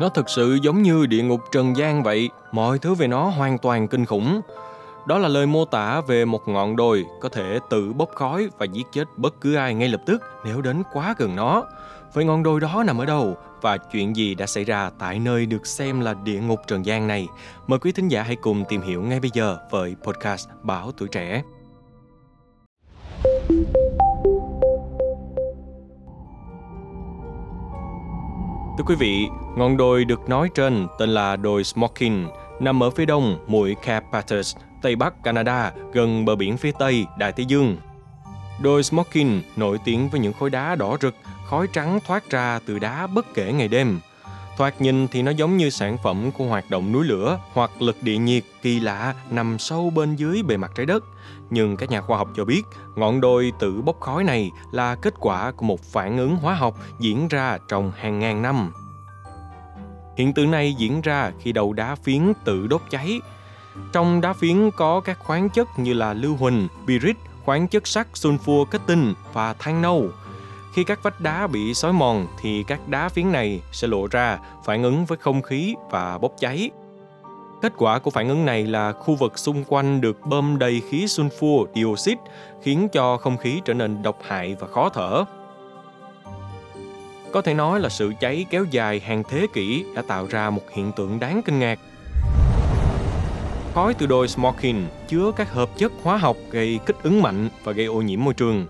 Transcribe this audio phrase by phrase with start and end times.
[0.00, 3.58] Nó thực sự giống như địa ngục trần gian vậy, mọi thứ về nó hoàn
[3.58, 4.40] toàn kinh khủng.
[5.06, 8.66] Đó là lời mô tả về một ngọn đồi có thể tự bốc khói và
[8.66, 11.64] giết chết bất cứ ai ngay lập tức nếu đến quá gần nó.
[12.14, 15.46] Vậy ngọn đồi đó nằm ở đâu và chuyện gì đã xảy ra tại nơi
[15.46, 17.28] được xem là địa ngục trần gian này?
[17.66, 21.08] Mời quý thính giả hãy cùng tìm hiểu ngay bây giờ với podcast Báo Tuổi
[21.08, 21.42] Trẻ.
[28.78, 32.26] Thưa quý vị, ngọn đồi được nói trên tên là đồi Smoking,
[32.60, 37.32] nằm ở phía đông mũi Carpathus, tây bắc Canada, gần bờ biển phía tây Đại
[37.32, 37.76] Tây Dương.
[38.62, 41.14] Đồi Smoking nổi tiếng với những khối đá đỏ rực,
[41.46, 44.00] khói trắng thoát ra từ đá bất kể ngày đêm.
[44.56, 48.02] Thoạt nhìn thì nó giống như sản phẩm của hoạt động núi lửa hoặc lực
[48.02, 51.04] địa nhiệt kỳ lạ nằm sâu bên dưới bề mặt trái đất.
[51.50, 52.62] Nhưng các nhà khoa học cho biết
[52.96, 56.74] ngọn đồi tự bốc khói này là kết quả của một phản ứng hóa học
[57.00, 58.72] diễn ra trong hàng ngàn năm.
[60.16, 63.20] Hiện tượng này diễn ra khi đầu đá phiến tự đốt cháy.
[63.92, 68.06] Trong đá phiến có các khoáng chất như là lưu huỳnh, pyrit, khoáng chất sắt,
[68.14, 70.08] sunfua kết tinh và than nâu.
[70.72, 74.38] Khi các vách đá bị xói mòn thì các đá phiến này sẽ lộ ra
[74.64, 76.70] phản ứng với không khí và bốc cháy.
[77.62, 81.04] Kết quả của phản ứng này là khu vực xung quanh được bơm đầy khí
[81.04, 82.20] sunfua dioxide
[82.62, 85.24] khiến cho không khí trở nên độc hại và khó thở.
[87.32, 90.62] Có thể nói là sự cháy kéo dài hàng thế kỷ đã tạo ra một
[90.70, 91.78] hiện tượng đáng kinh ngạc.
[93.74, 97.72] Khói từ đồi smoking chứa các hợp chất hóa học gây kích ứng mạnh và
[97.72, 98.66] gây ô nhiễm môi trường.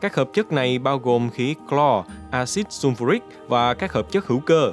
[0.00, 4.40] Các hợp chất này bao gồm khí clo, axit sulfuric và các hợp chất hữu
[4.40, 4.72] cơ.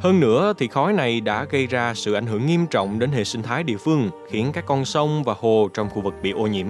[0.00, 3.24] Hơn nữa thì khói này đã gây ra sự ảnh hưởng nghiêm trọng đến hệ
[3.24, 6.46] sinh thái địa phương, khiến các con sông và hồ trong khu vực bị ô
[6.46, 6.68] nhiễm.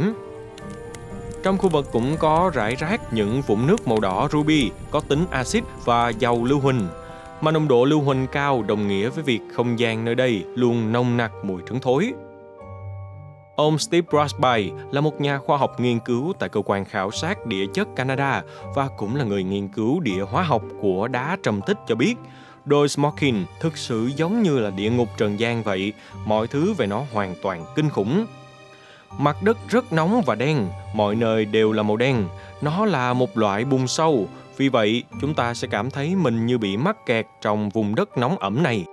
[1.43, 5.25] Trong khu vực cũng có rải rác những vũng nước màu đỏ ruby có tính
[5.31, 6.89] axit và giàu lưu huỳnh,
[7.41, 10.93] mà nồng độ lưu huỳnh cao đồng nghĩa với việc không gian nơi đây luôn
[10.93, 12.13] nồng nặc mùi trứng thối.
[13.57, 17.47] Ông Steve Brasby là một nhà khoa học nghiên cứu tại cơ quan khảo sát
[17.47, 18.43] địa chất Canada
[18.75, 22.15] và cũng là người nghiên cứu địa hóa học của đá trầm tích cho biết
[22.65, 25.93] Đôi Smoking thực sự giống như là địa ngục trần gian vậy,
[26.27, 28.27] mọi thứ về nó hoàn toàn kinh khủng.
[29.19, 32.25] Mặt đất rất nóng và đen, mọi nơi đều là màu đen.
[32.61, 36.59] Nó là một loại bùn sâu, vì vậy chúng ta sẽ cảm thấy mình như
[36.59, 38.85] bị mắc kẹt trong vùng đất nóng ẩm này.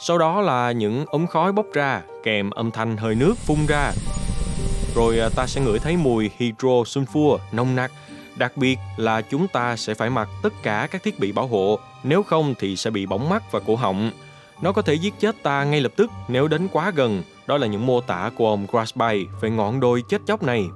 [0.00, 3.92] Sau đó là những ống khói bốc ra kèm âm thanh hơi nước phun ra.
[4.94, 7.90] Rồi à, ta sẽ ngửi thấy mùi hydro sulfur nồng nặc.
[8.38, 11.78] Đặc biệt là chúng ta sẽ phải mặc tất cả các thiết bị bảo hộ,
[12.02, 14.10] nếu không thì sẽ bị bỏng mắt và cổ họng.
[14.62, 17.22] Nó có thể giết chết ta ngay lập tức nếu đến quá gần.
[17.46, 20.68] Đó là những mô tả của ông Grasby về ngọn đồi chết chóc này.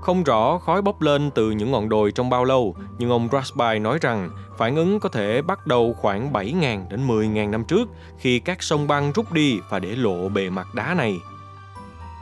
[0.00, 3.78] Không rõ khói bốc lên từ những ngọn đồi trong bao lâu, nhưng ông Grasby
[3.78, 7.88] nói rằng phản ứng có thể bắt đầu khoảng 7.000 đến 10.000 năm trước
[8.18, 11.20] khi các sông băng rút đi và để lộ bề mặt đá này.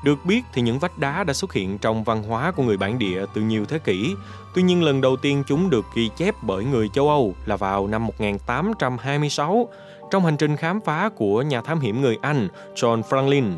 [0.04, 2.98] Được biết thì những vách đá đã xuất hiện trong văn hóa của người bản
[2.98, 4.14] địa từ nhiều thế kỷ.
[4.54, 7.86] Tuy nhiên lần đầu tiên chúng được ghi chép bởi người châu Âu là vào
[7.86, 9.68] năm 1826
[10.10, 13.56] trong hành trình khám phá của nhà thám hiểm người Anh John Franklin.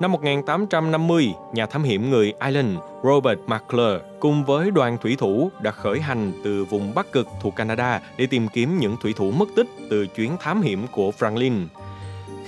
[0.00, 5.70] Năm 1850, nhà thám hiểm người Ireland Robert McClure cùng với đoàn thủy thủ đã
[5.70, 9.48] khởi hành từ vùng Bắc Cực thuộc Canada để tìm kiếm những thủy thủ mất
[9.56, 11.66] tích từ chuyến thám hiểm của Franklin.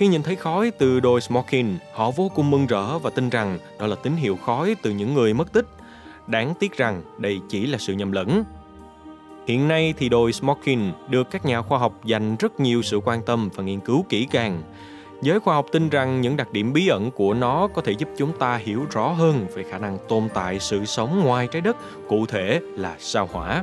[0.01, 3.59] Khi nhìn thấy khói từ đồi Smoking, họ vô cùng mừng rỡ và tin rằng
[3.79, 5.67] đó là tín hiệu khói từ những người mất tích.
[6.27, 8.45] Đáng tiếc rằng đây chỉ là sự nhầm lẫn.
[9.47, 13.23] Hiện nay thì đồi Smoking được các nhà khoa học dành rất nhiều sự quan
[13.23, 14.63] tâm và nghiên cứu kỹ càng.
[15.23, 18.09] Giới khoa học tin rằng những đặc điểm bí ẩn của nó có thể giúp
[18.17, 21.77] chúng ta hiểu rõ hơn về khả năng tồn tại sự sống ngoài trái đất,
[22.09, 23.63] cụ thể là sao hỏa.